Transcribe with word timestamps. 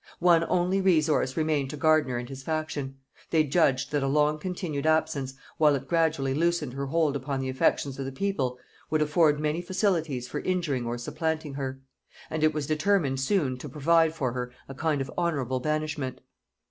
One 0.17 0.43
only 0.49 0.81
resource 0.81 1.37
remained 1.37 1.69
to 1.69 1.77
Gardiner 1.77 2.17
and 2.17 2.27
his 2.27 2.41
faction: 2.41 2.95
they 3.29 3.43
judged 3.43 3.91
that 3.91 4.01
a 4.01 4.07
long 4.07 4.39
continued 4.39 4.87
absence, 4.87 5.35
while 5.59 5.75
it 5.75 5.87
gradually 5.87 6.33
loosened 6.33 6.73
her 6.73 6.87
hold 6.87 7.15
upon 7.15 7.39
the 7.39 7.49
affections 7.49 7.99
of 7.99 8.05
the 8.05 8.11
people, 8.11 8.57
would 8.89 9.03
afford 9.03 9.39
many 9.39 9.61
facilities 9.61 10.27
for 10.27 10.39
injuring 10.39 10.87
or 10.87 10.97
supplanting 10.97 11.53
her; 11.53 11.81
and 12.31 12.43
it 12.43 12.51
was 12.51 12.65
determined 12.65 13.19
soon 13.19 13.59
to 13.59 13.69
provide 13.69 14.15
for 14.15 14.31
her 14.31 14.51
a 14.67 14.73
kind 14.73 15.01
of 15.01 15.11
honorable 15.19 15.59
banishment. 15.59 16.21